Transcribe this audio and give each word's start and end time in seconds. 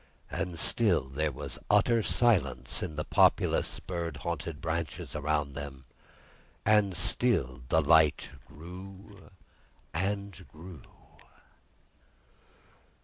And 0.31 0.57
still 0.57 1.09
there 1.09 1.31
was 1.31 1.59
utter 1.69 2.01
silence 2.01 2.81
in 2.81 2.95
the 2.95 3.03
populous 3.03 3.79
bird 3.79 4.17
haunted 4.25 4.59
branches 4.59 5.13
around 5.13 5.53
them; 5.53 5.85
and 6.65 6.97
still 6.97 7.61
the 7.69 7.81
light 7.83 8.29
grew 8.47 9.29
and 9.93 10.43
grew. 10.47 10.81